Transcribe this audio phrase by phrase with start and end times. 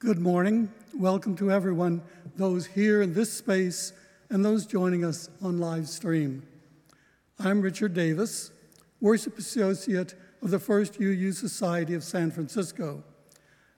[0.00, 0.70] Good morning.
[0.94, 2.02] Welcome to everyone,
[2.36, 3.92] those here in this space
[4.30, 6.46] and those joining us on live stream.
[7.40, 8.52] I'm Richard Davis,
[9.00, 13.02] Worship Associate of the First UU Society of San Francisco.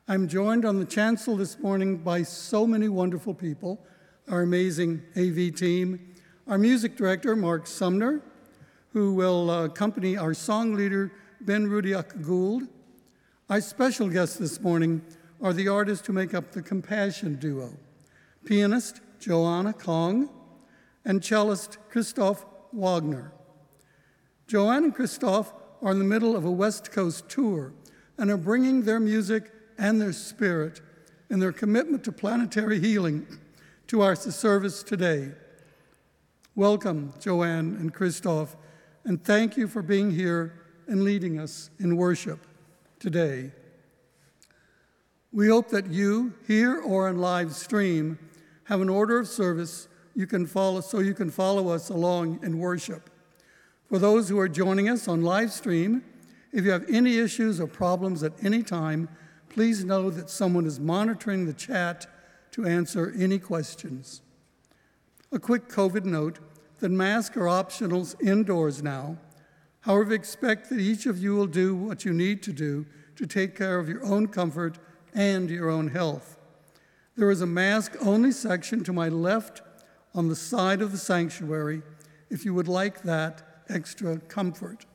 [0.08, 3.80] I'm joined on the chancel this morning by so many wonderful people
[4.28, 6.14] our amazing AV team,
[6.46, 8.20] our music director, Mark Sumner,
[8.92, 12.68] who will uh, accompany our song leader, Ben Rudiak Gould,
[13.48, 15.00] our special guest this morning,
[15.42, 17.72] are the artists who make up the Compassion duo
[18.44, 20.28] pianist Joanne Kong
[21.04, 23.32] and cellist Christoph Wagner.
[24.46, 27.72] Joanne and Christoph are in the middle of a West Coast tour
[28.18, 30.80] and are bringing their music and their spirit
[31.30, 33.26] and their commitment to planetary healing
[33.86, 35.32] to our service today.
[36.54, 38.56] Welcome, Joanne and Christoph,
[39.04, 42.46] and thank you for being here and leading us in worship
[42.98, 43.52] today.
[45.32, 48.18] We hope that you, here or on live stream,
[48.64, 49.86] have an order of service
[50.16, 53.08] you can follow so you can follow us along in worship.
[53.88, 56.02] For those who are joining us on live stream,
[56.52, 59.08] if you have any issues or problems at any time,
[59.48, 62.06] please know that someone is monitoring the chat
[62.52, 64.22] to answer any questions.
[65.30, 66.40] A quick COVID note
[66.80, 69.16] that masks are optional indoors now.
[69.82, 72.84] However, expect that each of you will do what you need to do
[73.14, 74.78] to take care of your own comfort
[75.14, 76.38] and your own health.
[77.16, 79.62] There is a mask only section to my left
[80.14, 81.82] on the side of the sanctuary
[82.30, 84.86] if you would like that extra comfort.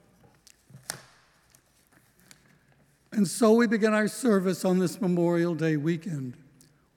[3.11, 6.35] And so we begin our service on this Memorial Day weekend.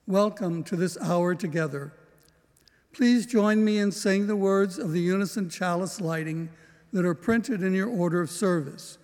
[0.05, 1.93] Welcome to this hour together.
[2.91, 6.49] Please join me in saying the words of the unison chalice lighting
[6.91, 8.97] that are printed in your order of service.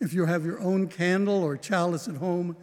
[0.00, 2.56] If you have your own candle or chalice at home,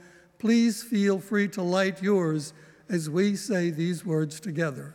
[0.44, 2.52] please feel free to light yours
[2.90, 4.94] as we say these words together.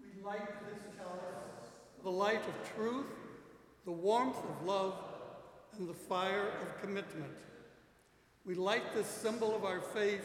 [0.00, 1.20] We light this chalice,
[2.02, 3.04] the light of truth,
[3.84, 4.94] the warmth of love,
[5.76, 7.36] and the fire of commitment.
[8.46, 10.24] We light this symbol of our faith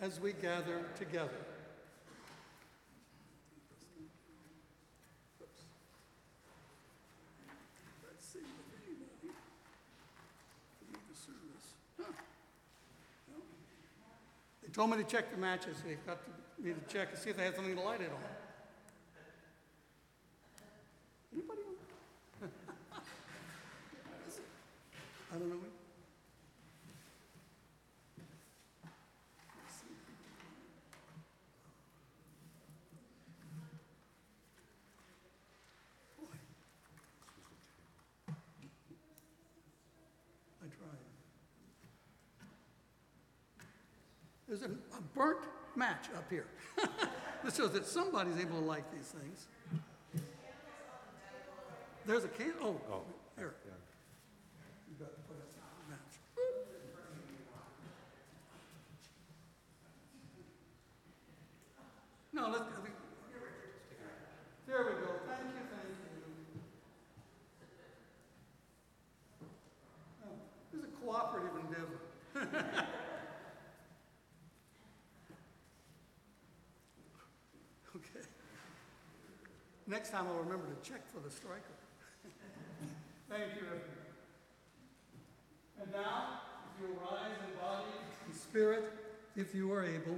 [0.00, 1.49] as we gather together.
[14.70, 15.82] They told me to check the matches.
[15.84, 16.20] They got
[16.62, 18.18] me to check and see if they had something to light it on.
[21.32, 21.60] Anybody?
[25.34, 25.56] I don't know.
[40.62, 41.10] I tried.
[44.50, 46.46] There's a, a burnt match up here.
[47.44, 49.46] this shows that somebody's able to light these things.
[52.04, 52.54] There's a can.
[52.60, 53.02] Oh, oh
[53.38, 53.54] here.
[54.88, 55.46] You got to put a
[55.88, 56.18] match.
[62.32, 62.64] No, let's.
[62.64, 62.92] I mean,
[64.66, 65.12] there we go.
[65.28, 65.94] Thank you, thank
[69.40, 69.48] you.
[70.24, 70.34] Oh,
[70.72, 72.00] This is a cooperative endeavor.
[77.96, 78.26] Okay.
[79.90, 81.74] Next time I'll remember to check for the striker.
[83.28, 83.80] Thank you, everyone.
[85.82, 87.86] And now, if you'll rise in body
[88.24, 88.84] and spirit,
[89.34, 90.16] if you are able,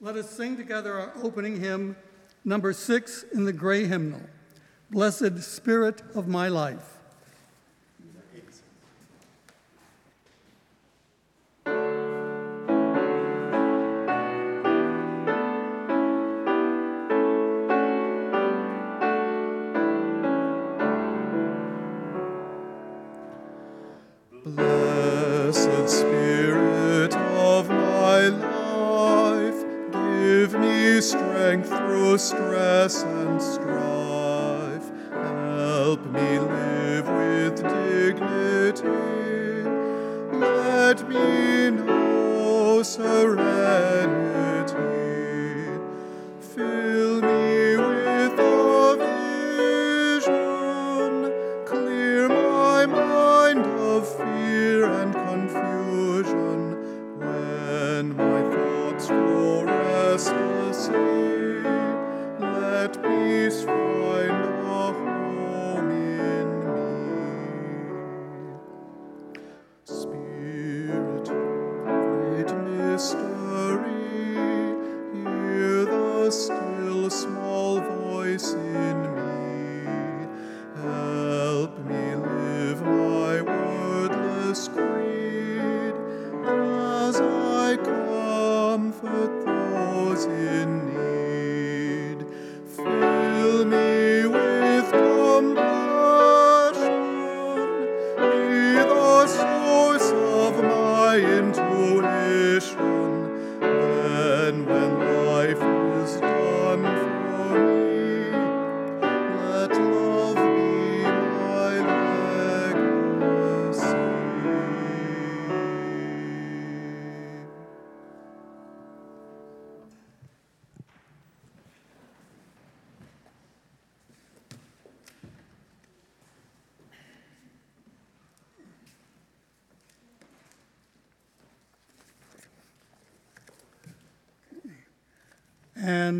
[0.00, 1.96] let us sing together our opening hymn,
[2.44, 4.22] number six in the gray hymnal
[4.92, 6.99] Blessed Spirit of My Life.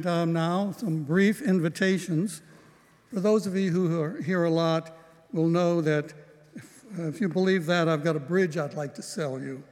[0.00, 2.40] And um, now, some brief invitations.
[3.12, 4.96] For those of you who are here a lot
[5.30, 6.14] will know that
[6.54, 9.62] if, uh, if you believe that, I've got a bridge I'd like to sell you.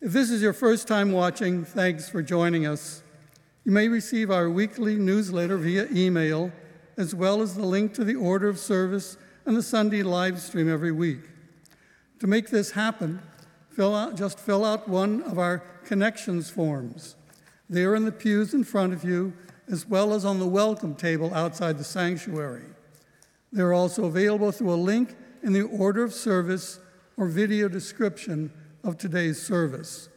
[0.00, 3.02] If this is your first time watching, thanks for joining us.
[3.64, 6.52] You may receive our weekly newsletter via email,
[6.96, 10.72] as well as the link to the order of service and the Sunday live stream
[10.72, 11.22] every week.
[12.20, 13.20] To make this happen,
[13.70, 17.16] fill out, just fill out one of our connections forms.
[17.72, 19.32] They're in the pews in front of you,
[19.66, 22.66] as well as on the welcome table outside the sanctuary.
[23.50, 26.80] They're also available through a link in the order of service
[27.16, 28.52] or video description
[28.84, 30.10] of today's service.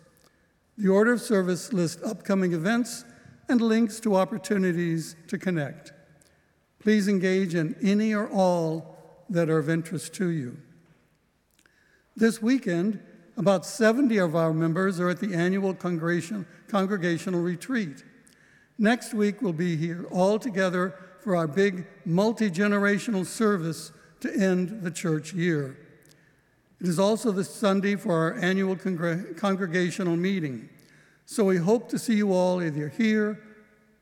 [0.77, 3.05] The order of service lists upcoming events
[3.47, 5.93] and links to opportunities to connect.
[6.79, 8.97] Please engage in any or all
[9.29, 10.57] that are of interest to you.
[12.17, 12.99] This weekend,
[13.37, 15.73] about 70 of our members are at the annual
[16.67, 18.03] congregational retreat.
[18.77, 24.81] Next week, we'll be here all together for our big multi generational service to end
[24.83, 25.77] the church year.
[26.81, 30.69] It is also the Sunday for our annual congr- congregational meeting.
[31.25, 33.41] So we hope to see you all either here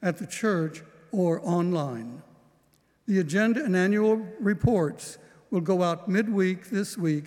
[0.01, 2.21] at the church or online.
[3.07, 5.17] The agenda and annual reports
[5.51, 7.25] will go out midweek this week,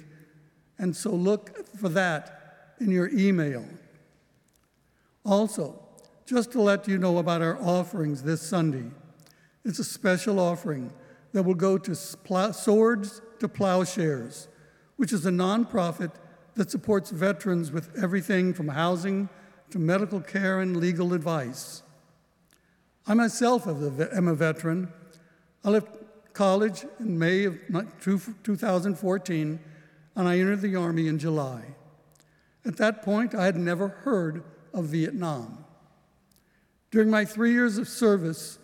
[0.78, 3.64] and so look for that in your email.
[5.26, 5.82] Also,
[6.24, 8.90] just to let you know about our offerings this Sunday,
[9.64, 10.92] it's a special offering
[11.32, 14.46] that will go to Swords to Plowshares,
[14.96, 16.12] which is a nonprofit
[16.54, 19.28] that supports veterans with everything from housing
[19.70, 21.82] to medical care and legal advice.
[23.06, 24.92] I myself am a veteran.
[25.64, 25.88] I left
[26.34, 27.58] college in May of
[28.00, 29.60] 2014,
[30.14, 31.74] and I entered the Army in July.
[32.64, 34.44] At that point, I had never heard
[34.76, 35.64] of Vietnam.
[36.92, 38.58] During my three years of service,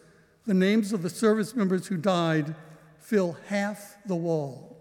[0.47, 2.55] the names of the service members who died
[3.01, 4.81] fill half the wall.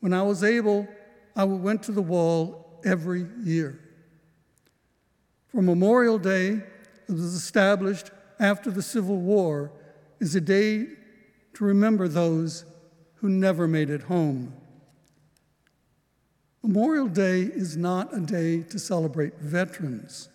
[0.00, 0.86] When I was able,
[1.34, 3.80] I went to the wall every year.
[5.48, 6.62] For Memorial Day,
[7.08, 9.72] it was established after the Civil War,
[10.20, 10.86] is a day
[11.54, 12.64] to remember those
[13.16, 14.52] who never made it home.
[16.66, 20.28] Memorial Day is not a day to celebrate veterans.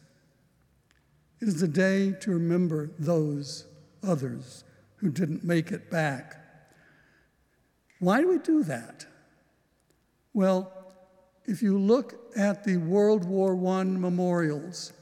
[1.42, 3.66] It is a day to remember those
[4.02, 4.64] others
[4.96, 6.38] who didn't make it back.
[8.00, 9.06] Why do we do that?
[10.34, 10.72] Well,
[11.44, 14.94] if you look at the World War I memorials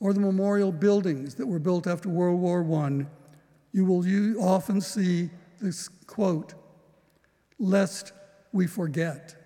[0.00, 3.04] or the memorial buildings that were built after World War I,
[3.72, 5.28] you will often see
[5.60, 6.54] this quote,
[7.58, 8.12] lest
[8.54, 9.36] we forget.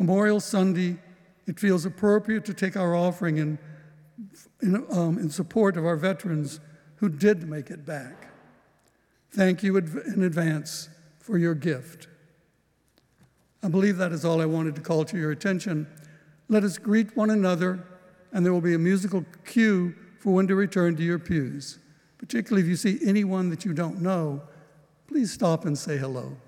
[0.00, 0.96] Memorial Sunday,
[1.46, 3.58] it feels appropriate to take our offering in,
[4.62, 6.58] in, um, in support of our veterans
[6.96, 8.28] who did make it back.
[9.30, 10.88] Thank you in advance
[11.18, 12.08] for your gift.
[13.62, 15.86] I believe that is all I wanted to call to your attention.
[16.48, 17.86] Let us greet one another,
[18.32, 21.78] and there will be a musical cue for when to return to your pews.
[22.16, 24.40] Particularly if you see anyone that you don't know,
[25.08, 26.38] please stop and say hello.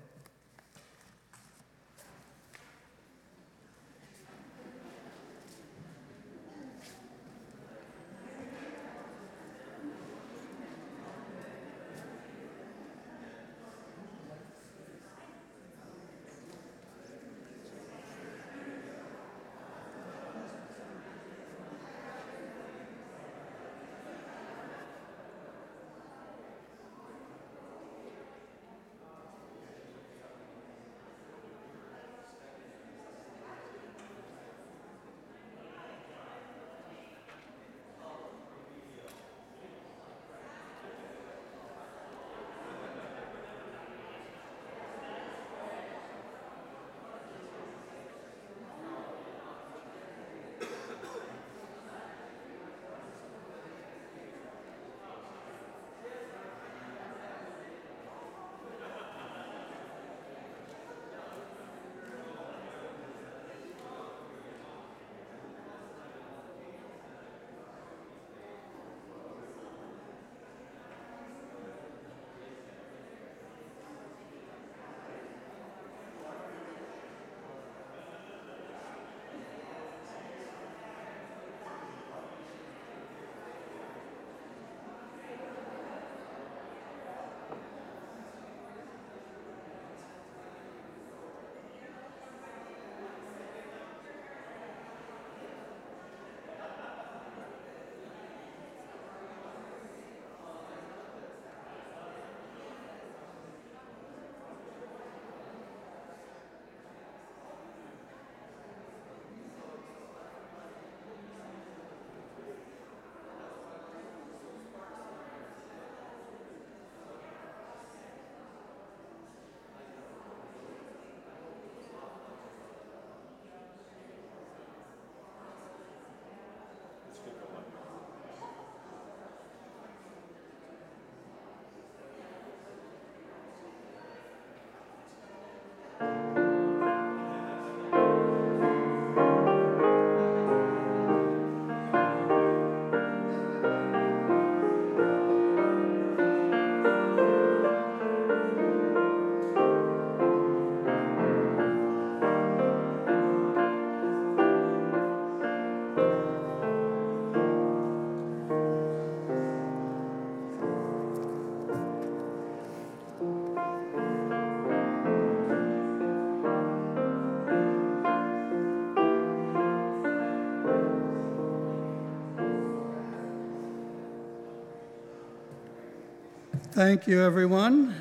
[176.73, 177.93] Thank you, everyone.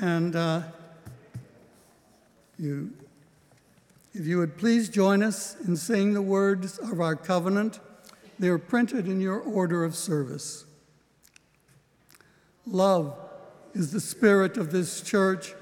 [0.00, 0.62] And uh,
[2.60, 2.92] you,
[4.14, 7.80] if you would please join us in saying the words of our covenant,
[8.38, 10.64] they are printed in your order of service.
[12.68, 13.18] Love
[13.74, 15.52] is the spirit of this church,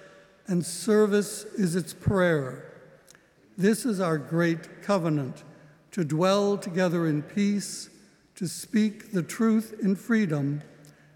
[0.47, 2.71] and service is its prayer.
[3.57, 5.43] This is our great covenant
[5.93, 7.89] to dwell together in peace,
[8.35, 10.61] to speak the truth in freedom,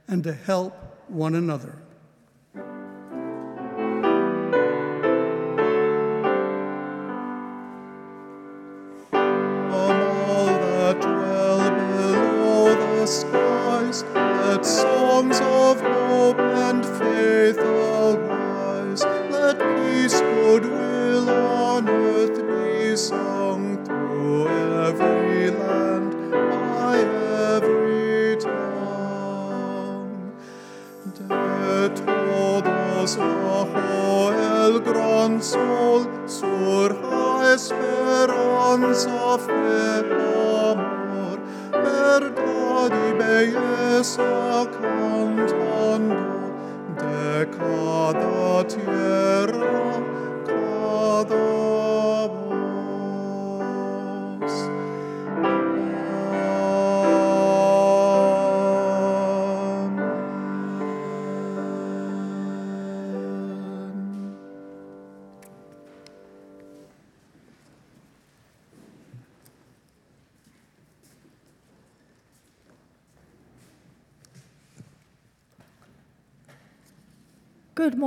[0.08, 1.76] and to help one another.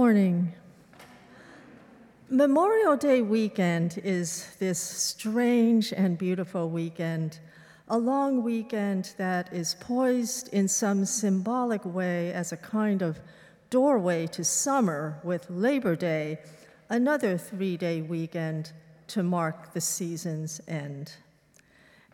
[0.05, 0.53] Morning.
[2.29, 7.39] Memorial Day weekend is this strange and beautiful weekend,
[7.87, 13.19] a long weekend that is poised in some symbolic way as a kind of
[13.71, 16.37] doorway to summer with Labor Day,
[16.87, 18.73] another three day weekend
[19.07, 21.13] to mark the season's end.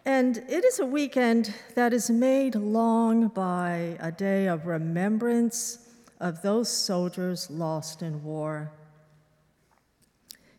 [0.06, 5.91] And it is a weekend that is made long by a day of remembrance
[6.22, 8.72] of those soldiers lost in war.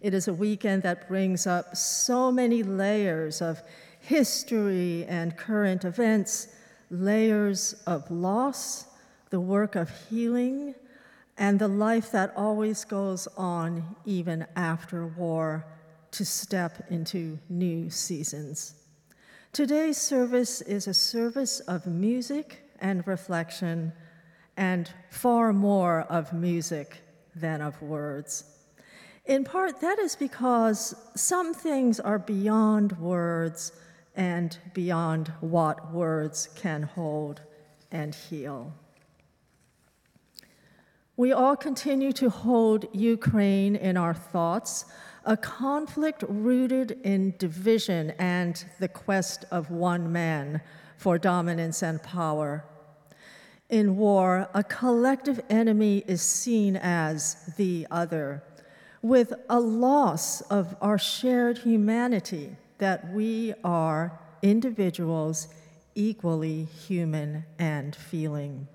[0.01, 3.62] It is a weekend that brings up so many layers of
[4.01, 6.48] history and current events,
[6.90, 8.87] layers of loss,
[9.31, 10.75] the work of healing,
[11.38, 15.64] and the life that always goes on even after war
[16.11, 18.75] to step into new seasons.
[19.53, 23.92] Today's service is a service of music and reflection,
[24.57, 27.03] and far more of music
[27.35, 28.45] than of words.
[29.25, 33.73] In part, that is because some things are beyond words
[34.17, 37.41] and beyond what words can hold
[37.91, 38.75] and heal.
[41.17, 44.87] We all continue to hold Ukraine in our thoughts,
[45.25, 50.62] a conflict rooted in division and the quest of one man
[50.97, 52.65] for dominance and power.
[53.73, 58.43] In war, a collective enemy is seen as the other,
[59.01, 65.49] with a loss of our shared humanity that we are individuals
[65.95, 68.69] equally human and feeling.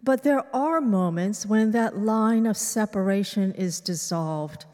[0.00, 4.64] But there are moments when that line of separation is dissolved,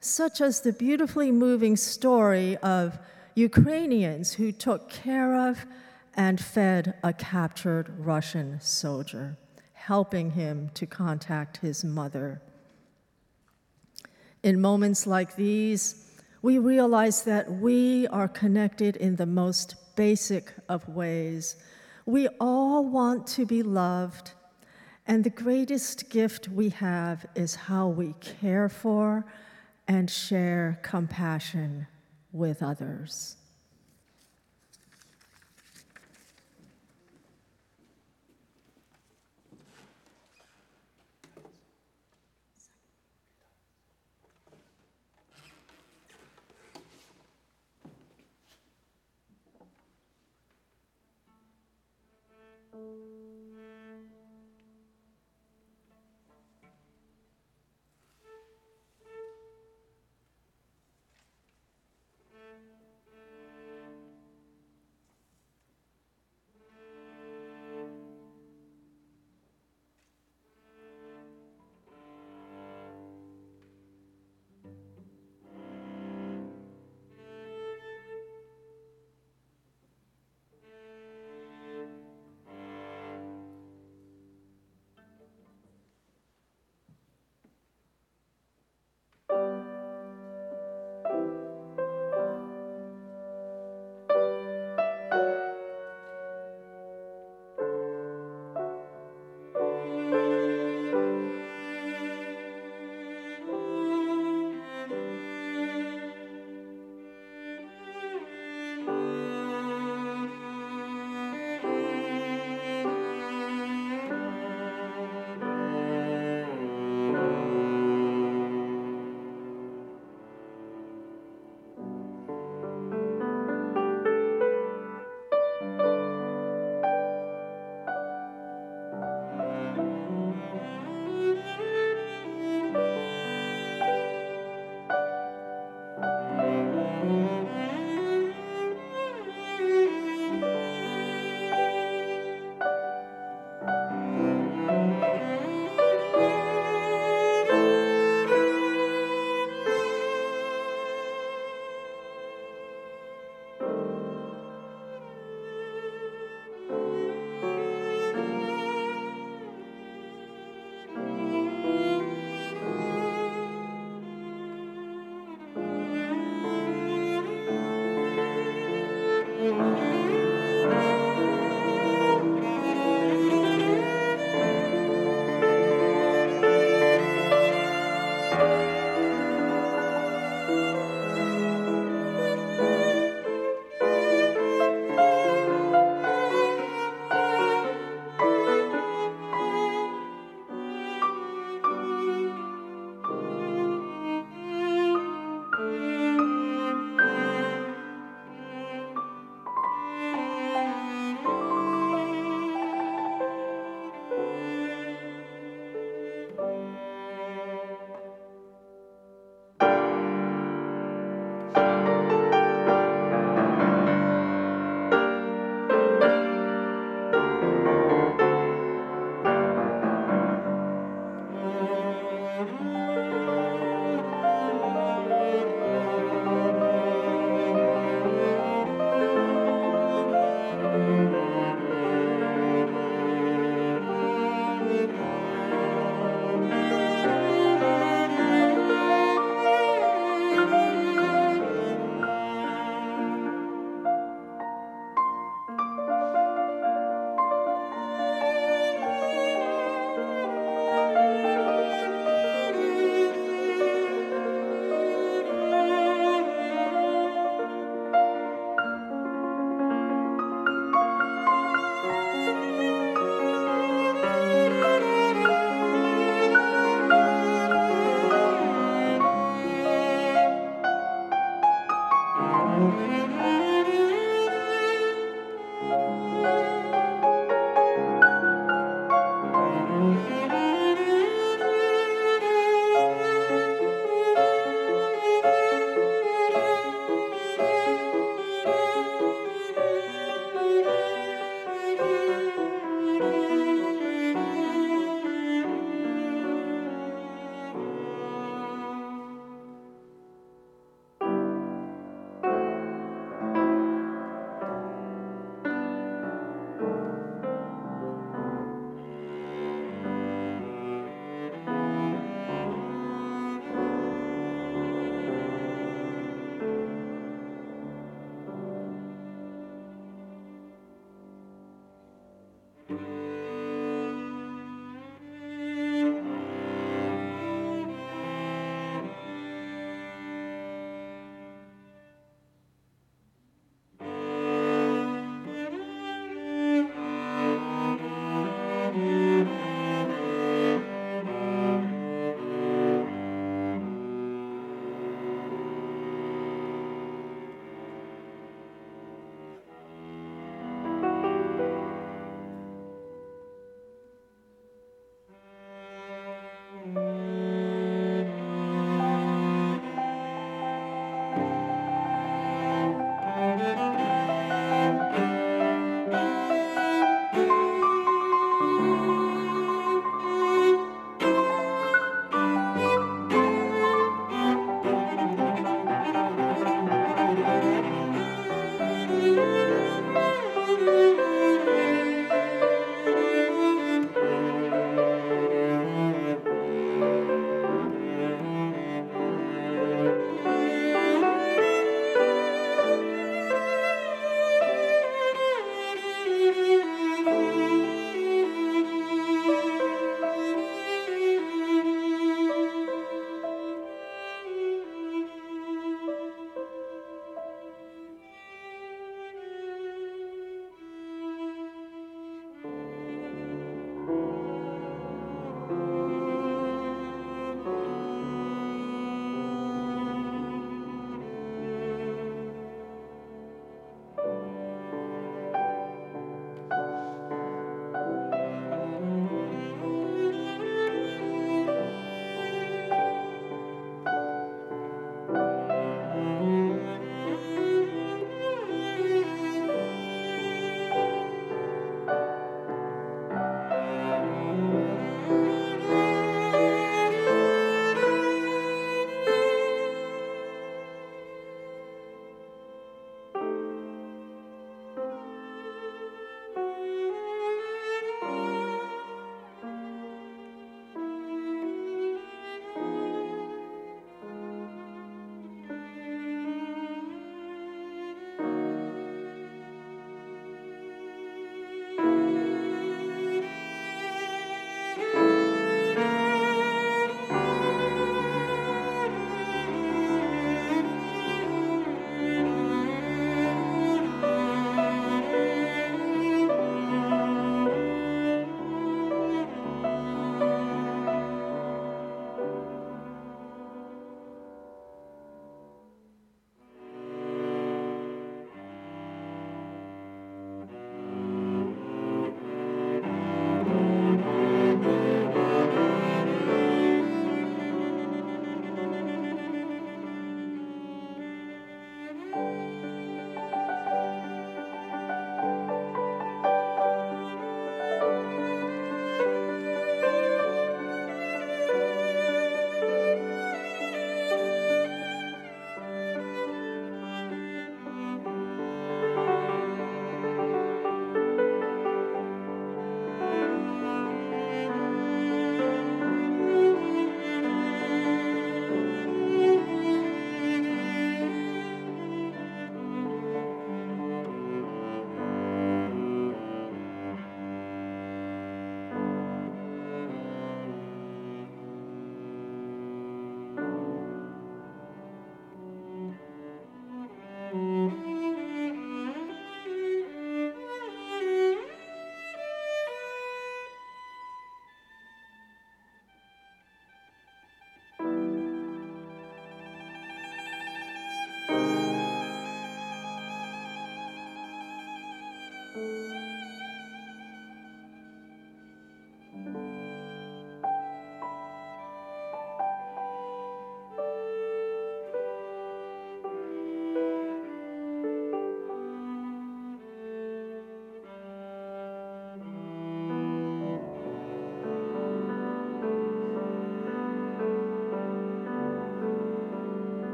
[0.00, 2.98] such as the beautifully moving story of
[3.36, 5.66] Ukrainians who took care of
[6.14, 9.36] and fed a captured Russian soldier,
[9.72, 12.42] helping him to contact his mother.
[14.42, 16.10] In moments like these,
[16.42, 21.56] we realize that we are connected in the most basic of ways.
[22.06, 24.32] We all want to be loved,
[25.06, 29.24] and the greatest gift we have is how we care for
[29.86, 31.86] and share compassion
[32.32, 33.36] with others.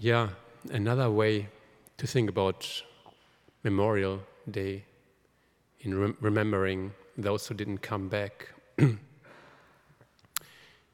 [0.00, 0.28] Yeah,
[0.70, 1.48] another way
[1.96, 2.82] to think about
[3.62, 4.84] Memorial Day
[5.80, 8.48] in rem- remembering those who didn't come back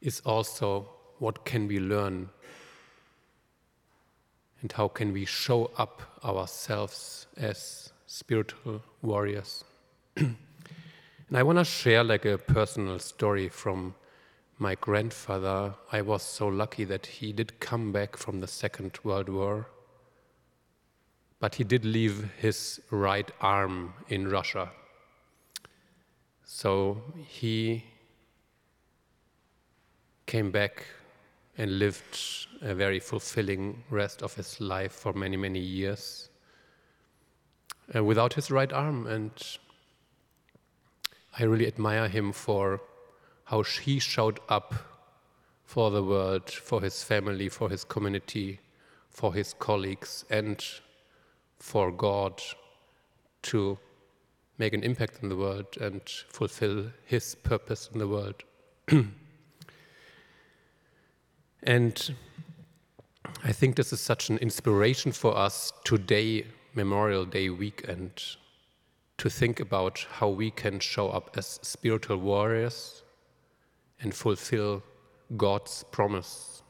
[0.00, 0.88] is also
[1.18, 2.28] what can we learn
[4.60, 9.64] and how can we show up ourselves as spiritual warriors.
[10.16, 10.36] and
[11.34, 13.96] I want to share like a personal story from
[14.62, 15.75] my grandfather.
[15.90, 19.66] I was so lucky that he did come back from the Second World War,
[21.40, 24.70] but he did leave his right arm in Russia.
[26.44, 27.85] So he
[30.27, 30.87] came back
[31.59, 36.29] and lived a very fulfilling rest of his life for many, many years
[37.94, 39.09] uh, without his right arm.
[39.09, 39.33] And
[41.37, 42.81] I really admire him for
[43.52, 44.74] how he showed up
[45.62, 48.58] for the world, for his family, for his community,
[49.10, 50.64] for his colleagues, and
[51.58, 52.40] for God
[53.42, 53.78] to
[54.56, 58.42] make an impact in the world and fulfill his purpose in the world.
[61.62, 62.14] and
[63.44, 68.12] I think this is such an inspiration for us today, Memorial Day weekend,
[69.18, 73.01] to think about how we can show up as spiritual warriors
[74.02, 74.82] and fulfill
[75.36, 76.62] God's promise.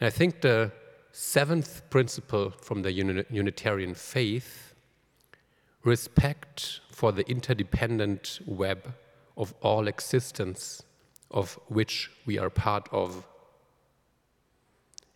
[0.00, 0.70] And I think the
[1.10, 4.74] seventh principle from the Unitarian faith
[5.82, 8.94] respect for the interdependent web
[9.36, 10.82] of all existence
[11.30, 13.26] of which we are part of.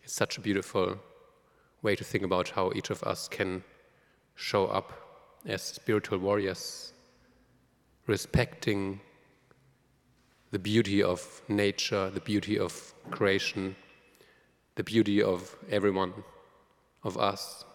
[0.03, 0.97] It's such a beautiful
[1.81, 3.63] way to think about how each of us can
[4.35, 4.93] show up
[5.45, 6.93] as spiritual warriors,
[8.07, 8.99] respecting
[10.53, 13.75] the beauty of nature, the beauty of creation,
[14.75, 16.13] the beauty of everyone,
[17.03, 17.65] of us,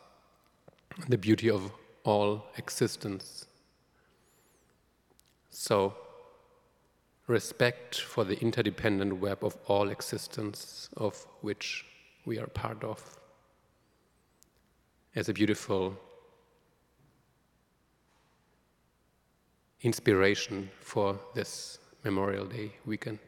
[1.08, 1.72] the beauty of
[2.04, 3.46] all existence.
[5.50, 5.92] So,
[7.26, 11.84] respect for the interdependent web of all existence of which
[12.26, 13.18] we are part of
[15.16, 15.96] as a beautiful
[19.82, 23.18] inspiration for this Memorial Day weekend.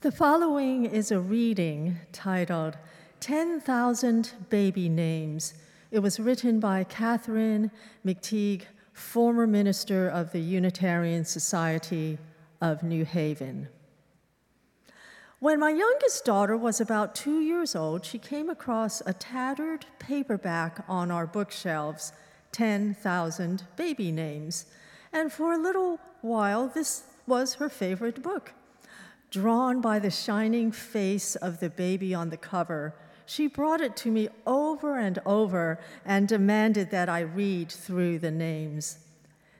[0.00, 2.76] The following is a reading titled
[3.20, 5.54] 10,000 Baby Names.
[5.92, 7.70] It was written by Catherine
[8.04, 8.62] McTigue,
[8.92, 12.18] former minister of the Unitarian Society
[12.60, 13.68] of New Haven.
[15.46, 20.84] When my youngest daughter was about two years old, she came across a tattered paperback
[20.88, 22.12] on our bookshelves
[22.50, 24.66] 10,000 Baby Names.
[25.12, 28.54] And for a little while, this was her favorite book.
[29.30, 34.10] Drawn by the shining face of the baby on the cover, she brought it to
[34.10, 38.98] me over and over and demanded that I read through the names.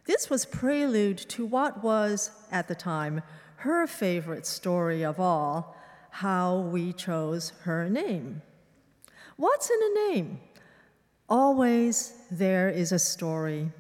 [0.07, 3.23] This was prelude to what was, at the time,
[3.67, 5.77] her favorite story of all
[6.11, 8.41] how we chose her name.
[9.37, 10.41] What's in a name?
[11.29, 13.73] Always there is a story.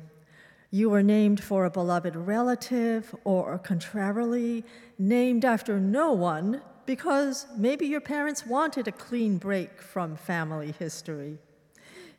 [0.72, 4.65] You were named for a beloved relative, or contrarily,
[4.98, 11.38] named after no one because maybe your parents wanted a clean break from family history.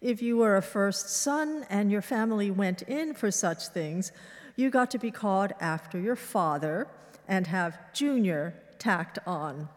[0.01, 4.11] If you were a first son and your family went in for such things,
[4.55, 6.87] you got to be called after your father
[7.27, 9.69] and have junior tacked on.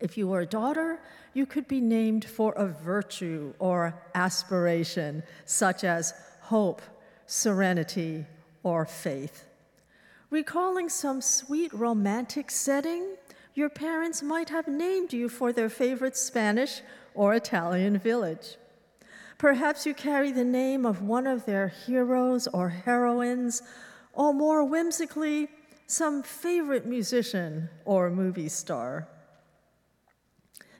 [0.00, 1.00] If you were a daughter,
[1.32, 6.12] you could be named for a virtue or aspiration, such as
[6.42, 6.82] hope,
[7.26, 8.26] serenity,
[8.62, 9.46] or faith.
[10.30, 13.16] Recalling some sweet romantic setting,
[13.54, 16.82] your parents might have named you for their favorite Spanish
[17.14, 18.56] or Italian village.
[19.38, 23.62] Perhaps you carry the name of one of their heroes or heroines,
[24.12, 25.48] or more whimsically,
[25.86, 29.08] some favorite musician or movie star.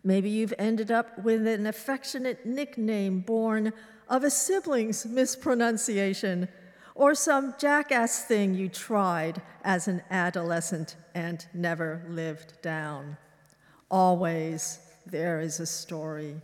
[0.03, 3.73] Maybe you've ended up with an affectionate nickname born
[4.09, 6.49] of a sibling's mispronunciation
[6.95, 13.17] or some jackass thing you tried as an adolescent and never lived down.
[13.91, 16.41] Always there is a story.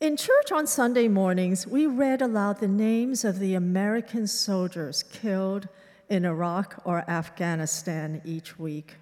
[0.00, 5.68] In church on Sunday mornings, we read aloud the names of the American soldiers killed
[6.10, 8.96] in Iraq or Afghanistan each week.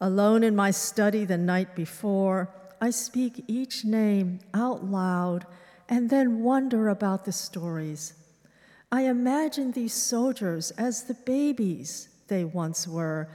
[0.00, 2.50] Alone in my study the night before,
[2.80, 5.46] I speak each name out loud
[5.88, 8.14] and then wonder about the stories.
[8.90, 13.28] I imagine these soldiers as the babies they once were,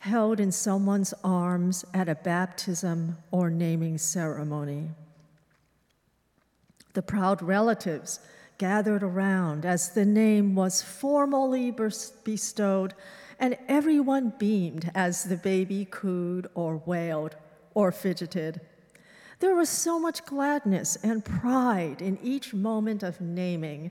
[0.00, 4.90] held in someone's arms at a baptism or naming ceremony.
[6.94, 8.20] The proud relatives
[8.58, 11.74] gathered around as the name was formally
[12.24, 12.94] bestowed,
[13.38, 17.36] and everyone beamed as the baby cooed or wailed
[17.74, 18.60] or fidgeted.
[19.40, 23.90] There was so much gladness and pride in each moment of naming,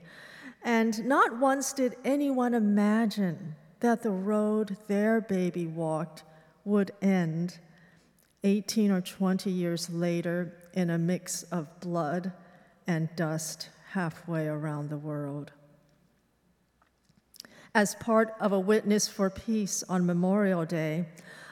[0.64, 6.24] and not once did anyone imagine that the road their baby walked
[6.64, 7.58] would end
[8.42, 12.32] 18 or 20 years later in a mix of blood
[12.86, 15.52] and dust halfway around the world.
[17.74, 21.06] As part of a witness for peace on Memorial Day,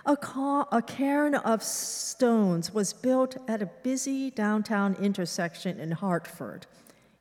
[0.05, 6.67] a, ca- a cairn of stones was built at a busy downtown intersection in Hartford,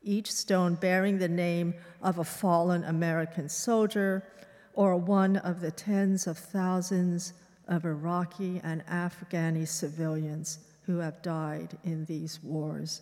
[0.04, 4.28] each stone bearing the name of a fallen American soldier
[4.74, 7.32] or one of the tens of thousands
[7.70, 13.02] of Iraqi and Afghani civilians who have died in these wars.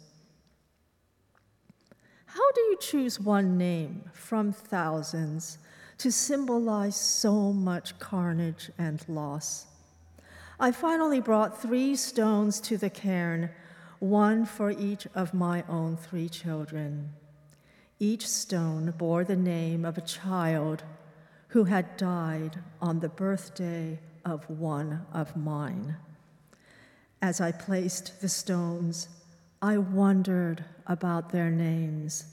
[2.33, 5.57] How do you choose one name from thousands
[5.97, 9.65] to symbolize so much carnage and loss?
[10.57, 13.49] I finally brought three stones to the cairn,
[13.99, 17.11] one for each of my own three children.
[17.99, 20.83] Each stone bore the name of a child
[21.49, 25.97] who had died on the birthday of one of mine.
[27.21, 29.09] As I placed the stones,
[29.61, 32.25] I wondered about their names.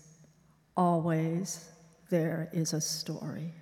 [0.76, 1.68] Always
[2.11, 3.53] there is a story.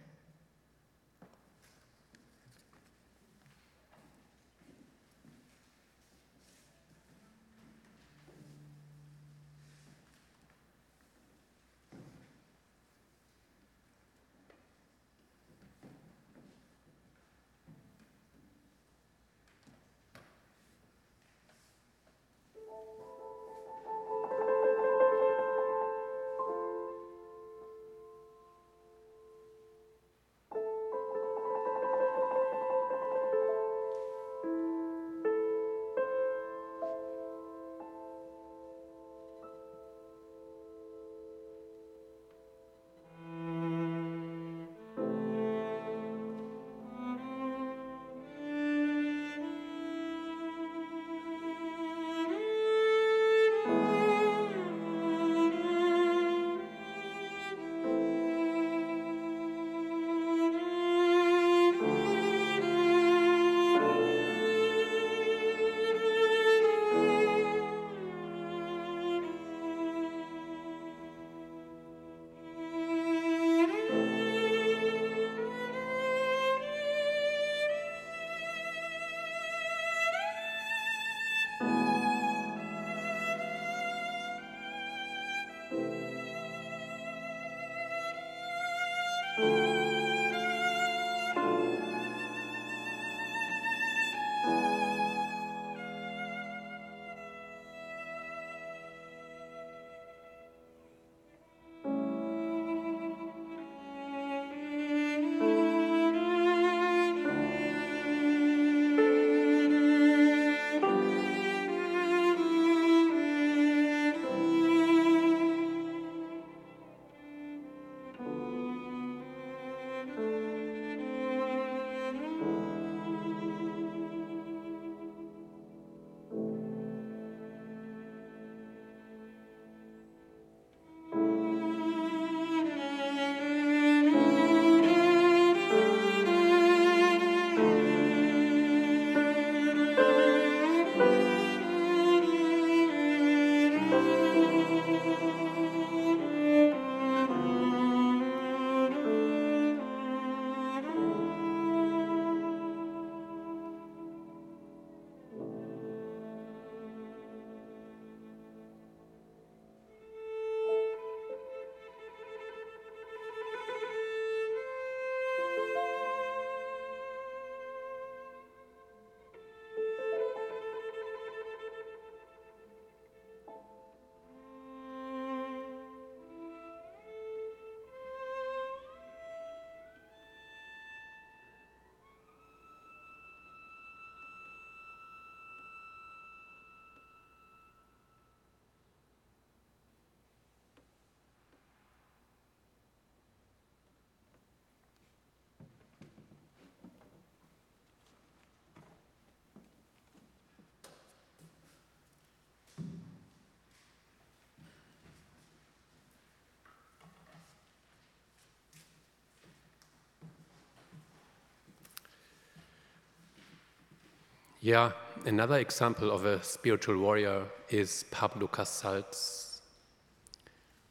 [214.66, 214.90] Yeah,
[215.24, 219.62] another example of a spiritual warrior is Pablo Casals,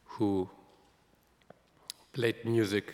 [0.06, 0.50] who
[2.14, 2.94] played music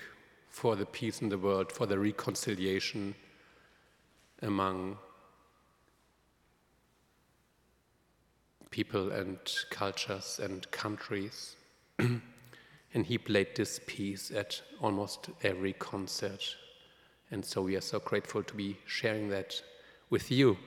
[0.50, 3.14] for the peace in the world, for the reconciliation
[4.42, 4.98] among
[8.72, 9.38] people and
[9.70, 11.58] cultures and countries.
[12.00, 16.56] and he played this piece at almost every concert.
[17.30, 19.62] And so we are so grateful to be sharing that
[20.10, 20.58] with you.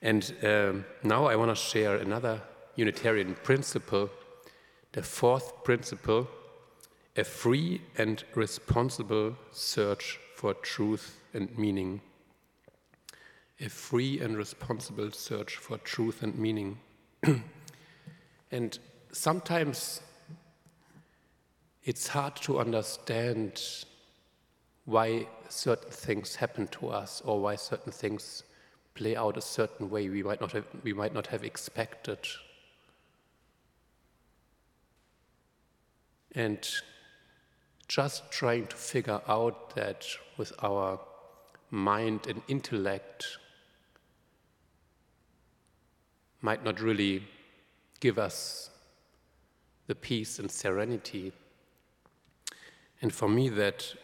[0.00, 2.40] And um, now I want to share another
[2.76, 4.10] Unitarian principle,
[4.92, 6.28] the fourth principle
[7.16, 12.00] a free and responsible search for truth and meaning.
[13.60, 16.78] A free and responsible search for truth and meaning.
[18.52, 18.78] and
[19.10, 20.00] sometimes
[21.82, 23.60] it's hard to understand
[24.84, 28.44] why certain things happen to us or why certain things
[28.98, 32.18] play out a certain way we might not have, we might not have expected.
[36.32, 36.58] And
[37.86, 40.04] just trying to figure out that
[40.36, 40.98] with our
[41.70, 43.38] mind and intellect
[46.42, 47.22] might not really
[48.00, 48.70] give us
[49.86, 51.32] the peace and serenity.
[53.00, 53.94] And for me, that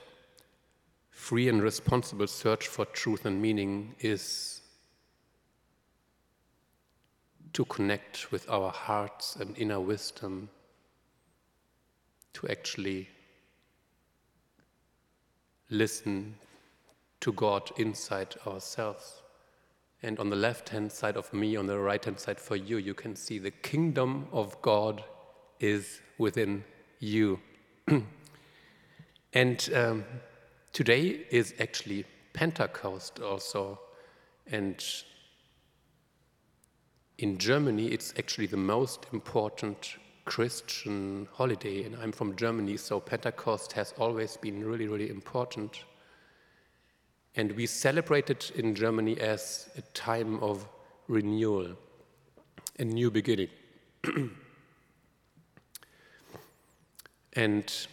[1.11, 4.54] free and responsible search for truth and meaning is
[7.55, 10.49] to connect with our hearts and inner wisdom,
[12.35, 13.09] to actually
[15.71, 16.35] listen
[17.21, 19.23] to God inside ourselves.
[20.03, 22.77] And on the left hand side of me, on the right hand side for you,
[22.77, 25.05] you can see the kingdom of God
[25.61, 26.65] is within
[26.99, 27.41] you.
[29.33, 30.05] and um,
[30.73, 33.79] today is actually Pentecost also.
[34.49, 34.85] And
[37.25, 39.97] in Germany, it's actually the most important
[40.27, 45.85] Christian holiday, and I'm from Germany, so Pentecost has always been really, really important.
[47.35, 50.69] And we celebrate it in Germany as a time of
[51.09, 51.79] renewal,
[52.79, 53.49] a new beginning.
[57.33, 57.87] and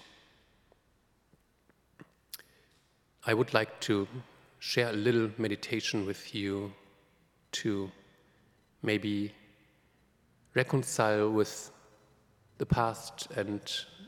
[3.26, 4.10] I would like to
[4.60, 6.74] share a little meditation with you
[7.54, 7.90] to
[8.82, 9.34] maybe
[10.54, 11.72] reconcile with
[12.58, 13.62] the past and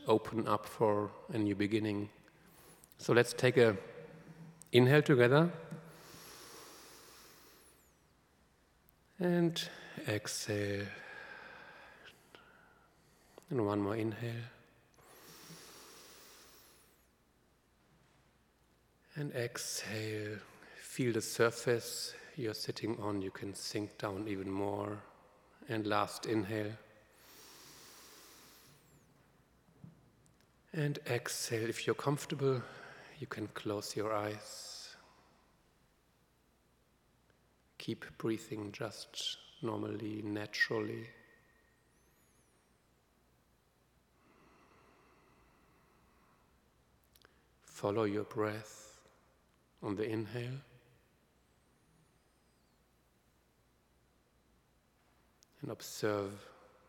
[0.06, 2.08] open up for a new beginning.
[2.98, 3.76] So let's take a
[4.72, 5.50] inhale together
[9.18, 9.68] and
[10.08, 10.86] exhale.
[13.50, 14.32] And one more inhale.
[19.16, 20.38] And exhale.
[20.76, 23.22] Feel the surface you're sitting on.
[23.22, 24.98] You can sink down even more.
[25.68, 26.72] And last inhale.
[30.72, 31.68] And exhale.
[31.68, 32.62] If you're comfortable,
[33.18, 34.94] you can close your eyes.
[37.78, 41.06] Keep breathing just normally, naturally.
[47.64, 48.98] Follow your breath
[49.82, 50.60] on the inhale.
[55.64, 56.30] And observe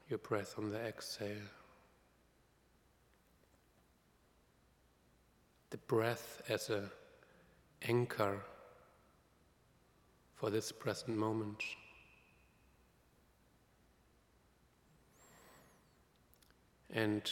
[0.09, 1.49] your breath on the exhale.
[5.75, 6.89] the breath as an
[7.81, 8.39] anchor
[10.35, 11.61] for this present moment.
[16.93, 17.29] And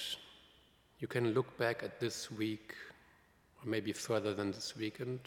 [1.00, 2.74] you can look back at this week,
[3.64, 5.22] or maybe further than this weekend.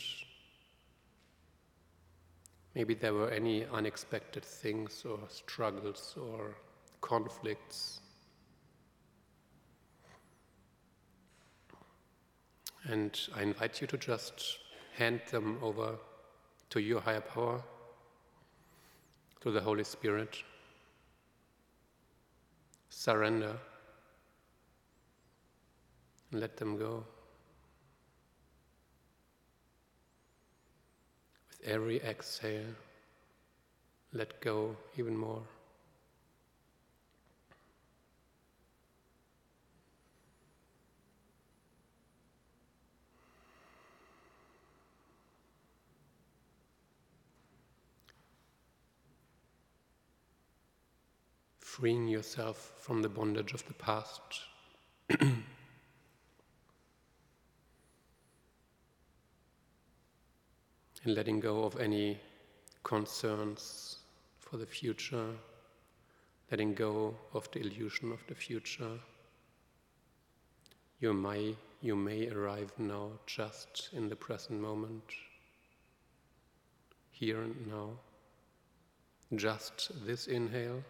[2.77, 6.55] Maybe there were any unexpected things or struggles or
[7.01, 8.01] conflicts
[12.89, 14.59] And I invite you to just
[14.95, 15.97] hand them over
[16.70, 17.61] to your higher power,
[19.41, 20.37] to the Holy Spirit.
[22.89, 23.57] Surrender
[26.31, 27.05] and let them go.
[31.67, 32.75] Every exhale,
[34.12, 35.43] let go even more.
[51.77, 54.23] freeing yourself from the bondage of the past.
[61.07, 62.19] letting go of any
[62.83, 63.99] concerns
[64.39, 65.29] for the future,
[66.51, 68.99] letting go of the illusion of the future.
[71.01, 75.05] You may, you may arrive now just in the present moment,
[77.11, 77.91] here and now.
[79.35, 80.85] Just this inhale,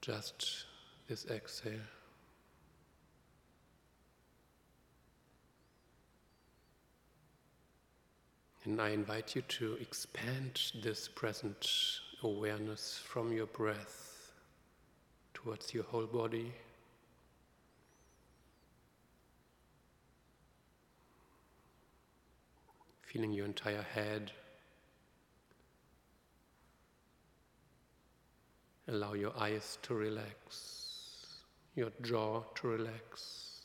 [0.00, 0.64] just
[1.06, 1.86] this exhale.
[8.70, 11.68] And I invite you to expand this present
[12.22, 14.30] awareness from your breath
[15.34, 16.52] towards your whole body.
[23.02, 24.30] Feeling your entire head.
[28.86, 31.42] Allow your eyes to relax,
[31.74, 33.62] your jaw to relax,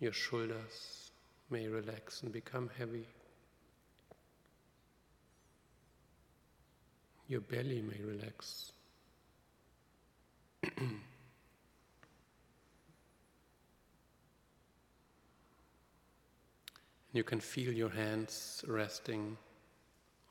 [0.00, 1.05] your shoulders
[1.50, 3.06] may relax and become heavy.
[7.28, 8.72] Your belly may relax.
[17.12, 19.36] you can feel your hands resting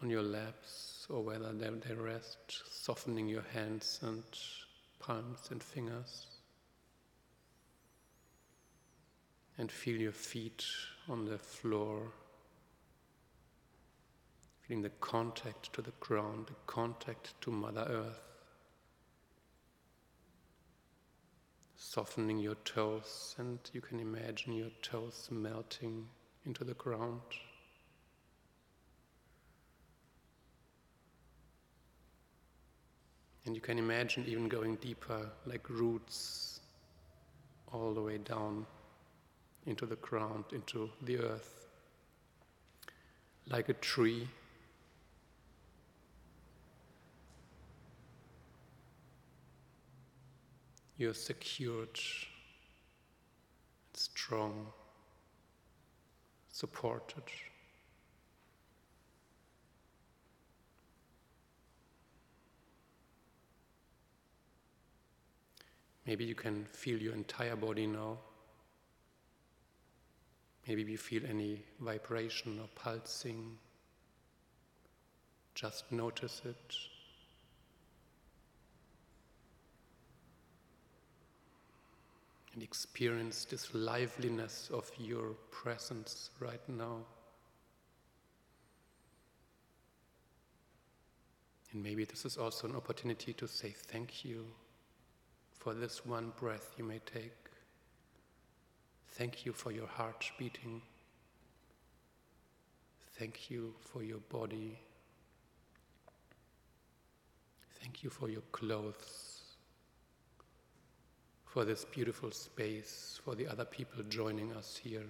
[0.02, 2.38] on your laps or whether they, rest,
[2.70, 4.24] softening your hands and
[5.00, 6.35] palms and fingers.
[9.58, 10.66] And feel your feet
[11.08, 12.12] on the floor,
[14.62, 18.22] feeling the contact to the ground, the contact to Mother Earth.
[21.78, 26.06] Softening your toes, and you can imagine your toes melting
[26.46, 27.22] into the ground.
[33.46, 36.60] And you can imagine even going deeper, like roots
[37.72, 38.66] all the way down
[39.66, 41.68] into the ground, into the earth,
[43.48, 44.28] like a tree.
[50.98, 52.00] You're secured,
[53.94, 54.68] strong,
[56.52, 57.24] supported.
[66.06, 68.20] Maybe you can feel your entire body now.
[70.68, 73.58] Maybe you feel any vibration or pulsing.
[75.54, 76.76] Just notice it.
[82.54, 87.00] And experience this liveliness of your presence right now.
[91.74, 94.46] And maybe this is also an opportunity to say thank you
[95.60, 97.34] for this one breath you may take.
[99.18, 100.82] Thank you for your heart beating.
[103.18, 104.78] Thank you for your body.
[107.80, 109.42] Thank you for your clothes,
[111.46, 115.08] for this beautiful space, for the other people joining us here.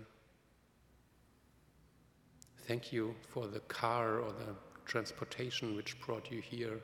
[2.67, 4.53] Thank you for the car or the
[4.85, 6.79] transportation which brought you here.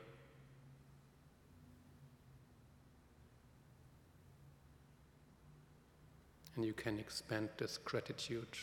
[6.54, 8.56] And you can expand this gratitude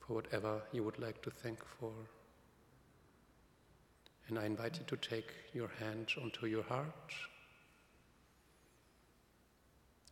[0.00, 1.92] for whatever you would like to thank for.
[4.28, 7.12] And I invite you to take your hand onto your heart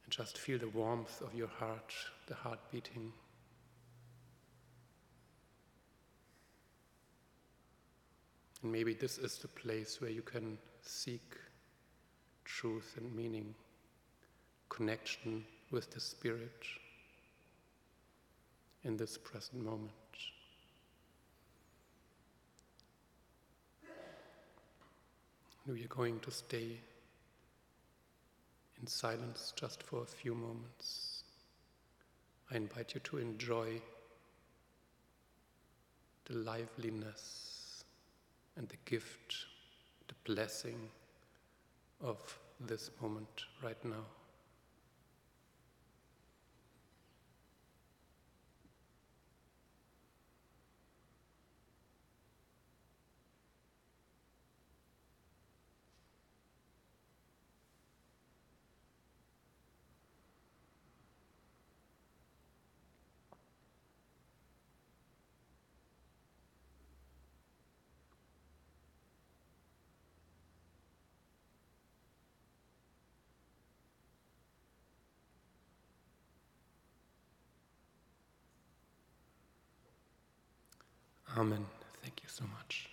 [0.05, 1.93] and just feel the warmth of your heart,
[2.29, 3.13] the heart beating.
[8.63, 11.37] And maybe this is the place where you can seek
[12.49, 13.55] truth and meaning,
[14.69, 16.65] connection with the Spirit
[18.85, 19.93] in this present moment.
[25.67, 26.79] We are going to stay
[28.81, 31.25] in silence just for a few moments.
[32.51, 33.83] I invite you to enjoy
[36.25, 37.85] the liveliness
[38.57, 39.47] and the gift,
[40.07, 40.89] the blessing
[42.01, 42.19] of
[42.61, 44.05] this moment right now.
[81.39, 81.65] Amen.
[82.03, 82.89] Thank you so much.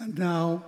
[0.00, 0.64] And now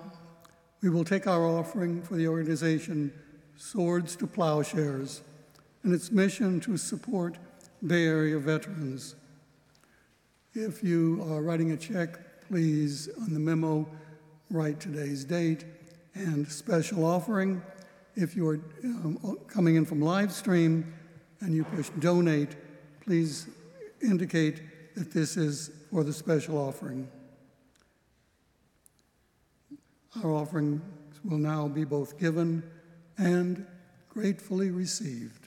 [0.81, 3.13] we will take our offering for the organization
[3.59, 5.23] Swords to Plowshares
[5.83, 7.39] and its mission to support
[7.85, 9.17] Bay Area veterans.
[10.55, 13.87] If you are writing a check, please, on the memo,
[14.49, 15.65] write today's date
[16.15, 17.61] and special offering.
[18.15, 20.95] If you are um, coming in from live stream
[21.41, 22.55] and you push donate,
[23.01, 23.49] please
[24.01, 24.63] indicate
[24.95, 27.09] that this is for the special offering.
[30.23, 30.81] Our offerings
[31.25, 32.63] will now be both given
[33.19, 33.67] and
[34.09, 35.38] gratefully received.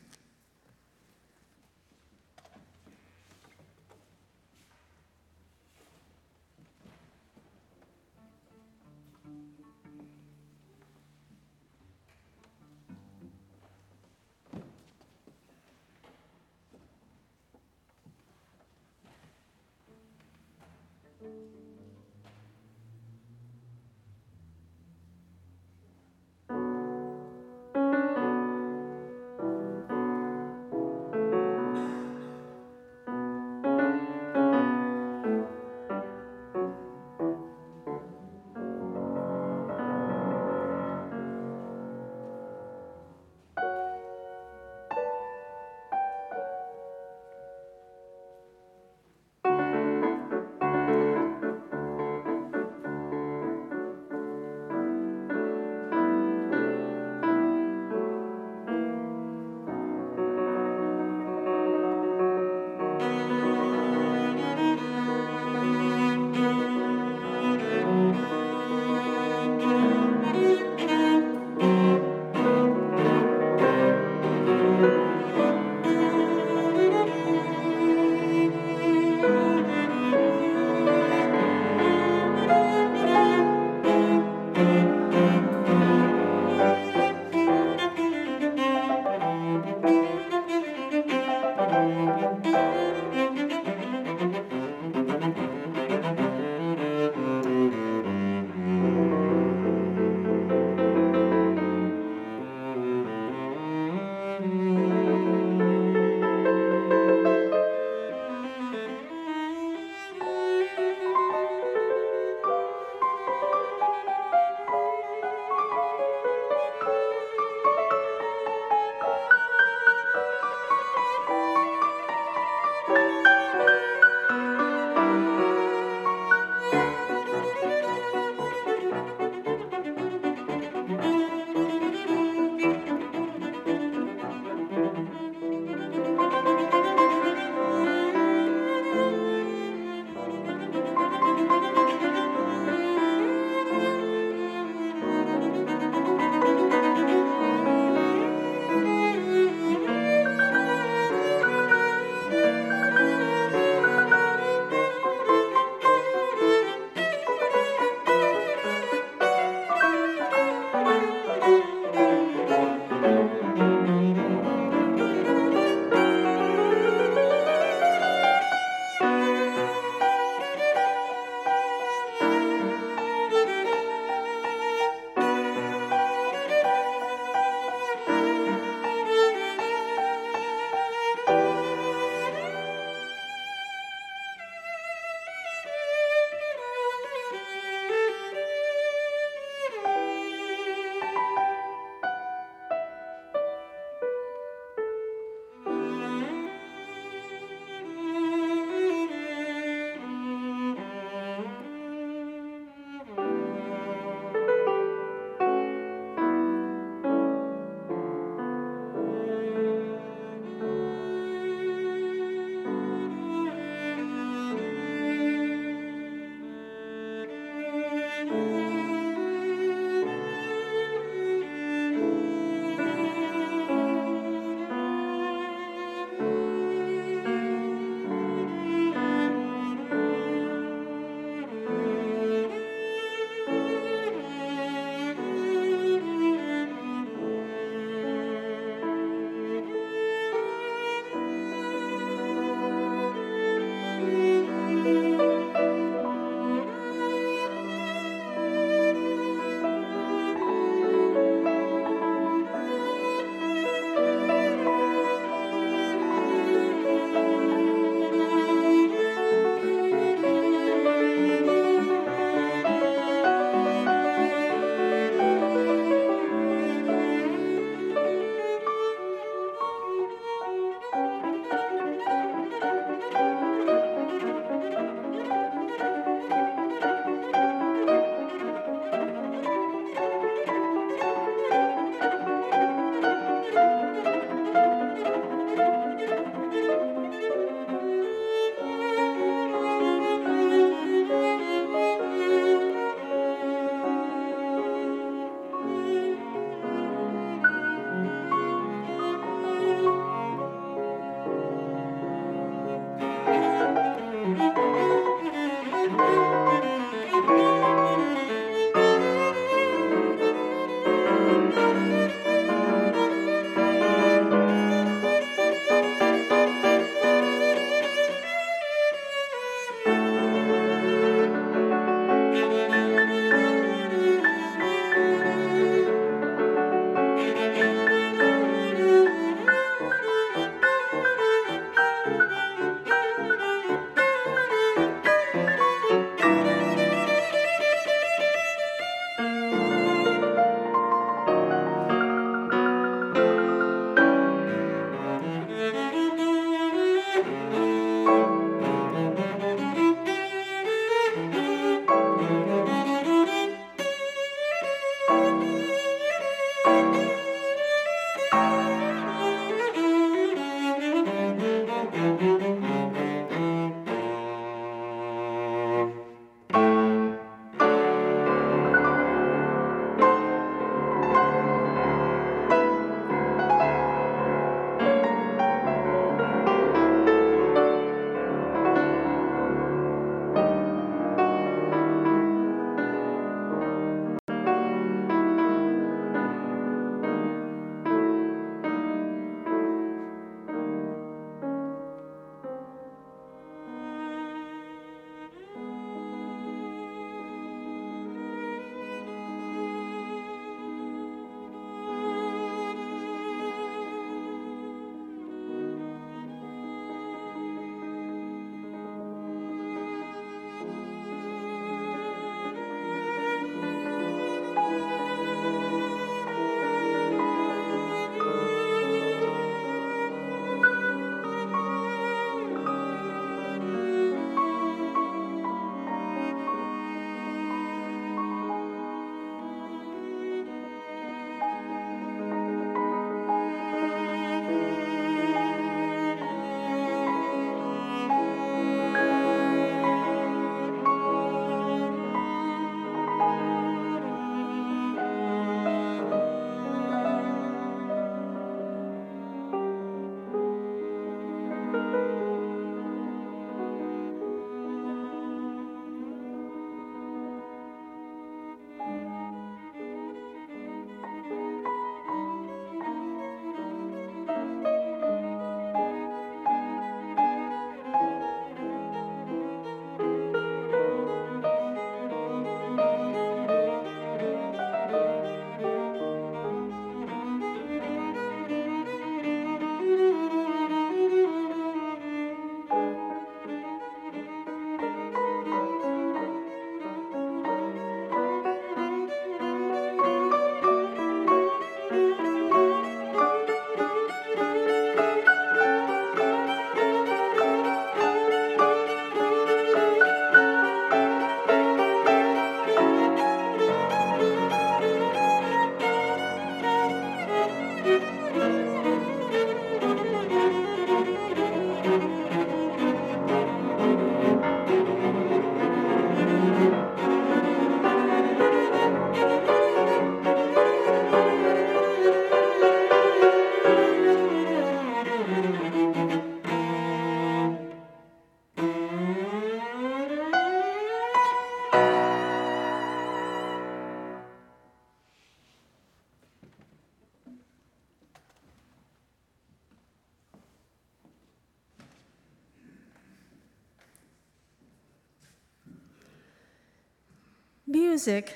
[548.02, 548.36] Music,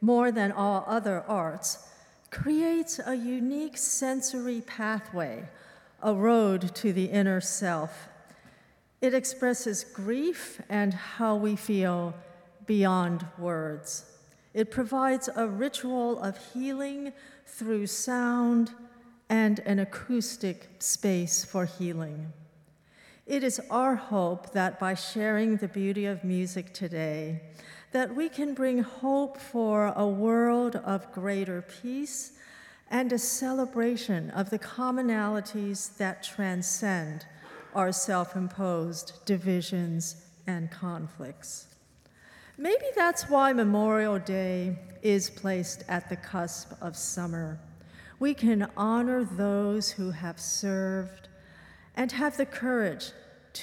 [0.00, 1.88] more than all other arts,
[2.32, 5.44] creates a unique sensory pathway,
[6.02, 8.08] a road to the inner self.
[9.00, 12.14] It expresses grief and how we feel
[12.66, 14.10] beyond words.
[14.52, 17.12] It provides a ritual of healing
[17.46, 18.72] through sound
[19.28, 22.32] and an acoustic space for healing.
[23.24, 27.42] It is our hope that by sharing the beauty of music today,
[27.96, 32.32] that we can bring hope for a world of greater peace
[32.90, 37.24] and a celebration of the commonalities that transcend
[37.74, 41.68] our self imposed divisions and conflicts.
[42.58, 47.58] Maybe that's why Memorial Day is placed at the cusp of summer.
[48.18, 51.28] We can honor those who have served
[51.94, 53.12] and have the courage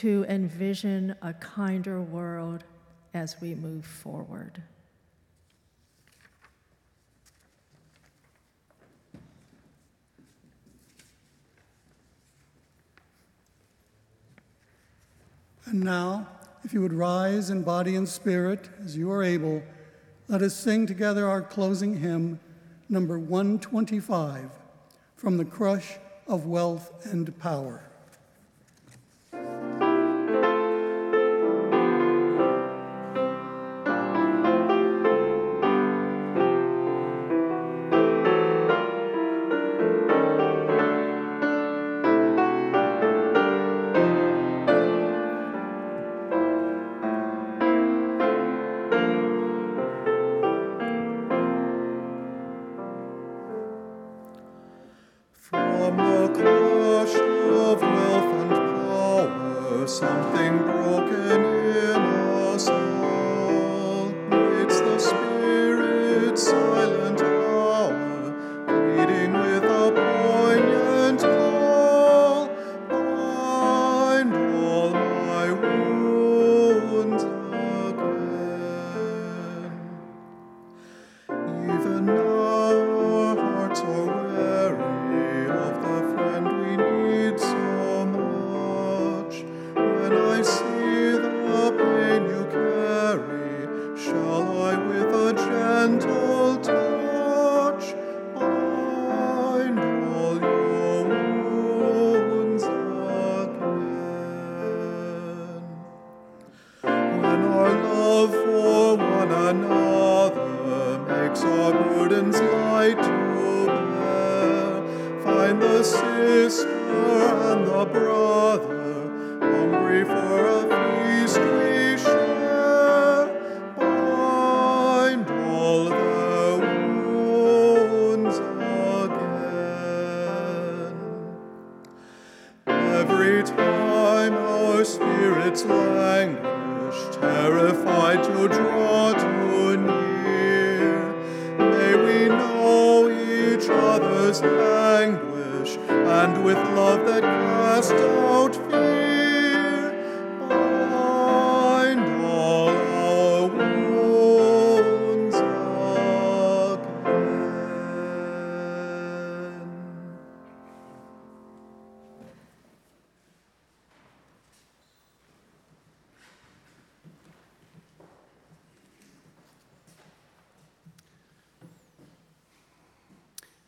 [0.01, 2.63] to envision a kinder world
[3.14, 4.61] as we move forward.
[15.66, 16.28] And now,
[16.64, 19.64] if you would rise in body and spirit as you are able,
[20.28, 22.39] let us sing together our closing hymn,
[22.89, 24.51] number 125,
[25.16, 25.97] from the Crush
[26.28, 27.84] of Wealth and Power.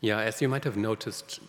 [0.06, 1.39] Yeah, as you might have noticed,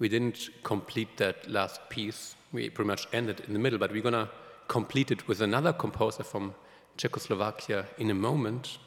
[0.00, 2.34] we didn't complete that last piece.
[2.50, 4.28] We pretty much ended in the middle, but we're going to
[4.66, 6.54] complete it with another composer from
[6.96, 8.78] Czechoslovakia in a moment.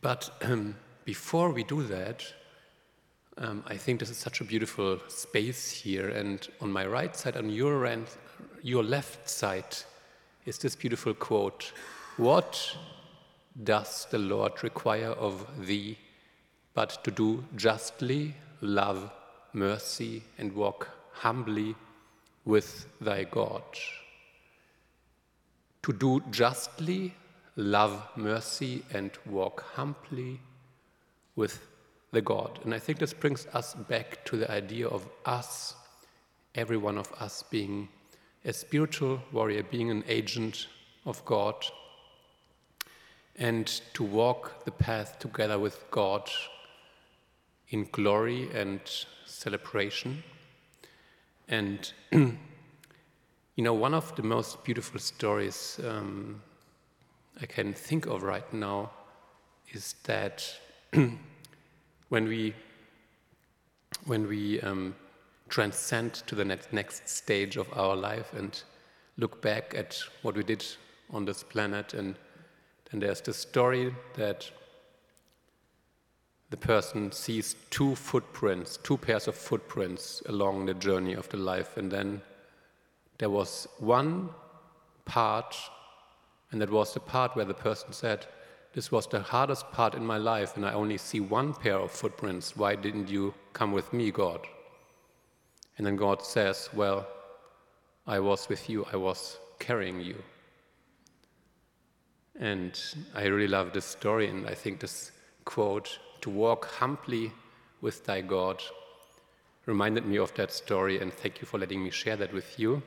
[0.00, 0.74] But um,
[1.04, 2.24] before we do that,
[3.38, 6.08] um, I think this is such a beautiful space here.
[6.08, 7.96] And on my right side, on your
[8.60, 9.76] your left side,
[10.46, 11.72] is this beautiful quote
[12.16, 12.76] What
[13.62, 15.96] does the Lord require of thee
[16.80, 19.10] but to do justly, love
[19.52, 21.74] mercy, and walk humbly
[22.46, 23.62] with thy God?
[25.82, 27.12] To do justly,
[27.56, 30.40] love mercy, and walk humbly
[31.36, 31.66] with
[32.12, 32.58] the God.
[32.64, 35.74] And I think this brings us back to the idea of us,
[36.54, 37.90] every one of us being
[38.46, 40.66] a spiritual warrior, being an agent
[41.04, 41.56] of God,
[43.36, 46.30] and to walk the path together with God
[47.70, 48.80] in glory and
[49.26, 50.22] celebration.
[51.48, 52.36] And, you
[53.58, 56.42] know, one of the most beautiful stories um,
[57.40, 58.90] I can think of right now
[59.72, 60.44] is that
[62.08, 62.54] when we
[64.06, 64.94] when we um,
[65.48, 68.62] transcend to the next, next stage of our life and
[69.18, 70.64] look back at what we did
[71.12, 72.16] on this planet, and
[72.92, 74.50] and there's the story that
[76.50, 81.76] the person sees two footprints, two pairs of footprints along the journey of the life,
[81.76, 82.20] and then
[83.18, 84.30] there was one
[85.04, 85.56] part,
[86.50, 88.26] and that was the part where the person said,
[88.72, 91.92] This was the hardest part in my life, and I only see one pair of
[91.92, 92.56] footprints.
[92.56, 94.40] Why didn't you come with me, God?
[95.78, 97.06] And then God says, Well,
[98.08, 100.16] I was with you, I was carrying you.
[102.40, 102.80] And
[103.14, 105.12] I really love this story, and I think this
[105.44, 107.32] quote, to walk humbly
[107.80, 108.62] with thy God,
[109.66, 112.82] reminded me of that story, and thank you for letting me share that with you.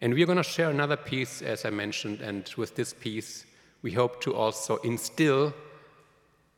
[0.00, 3.46] And we're going to share another piece, as I mentioned, and with this piece,
[3.82, 5.54] we hope to also instill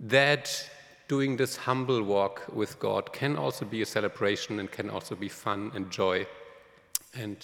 [0.01, 0.71] that
[1.09, 5.29] doing this humble walk with God can also be a celebration and can also be
[5.29, 6.27] fun and joy.
[7.15, 7.37] And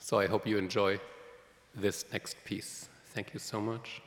[0.00, 0.98] so I hope you enjoy
[1.74, 2.88] this next piece.
[3.06, 4.03] Thank you so much.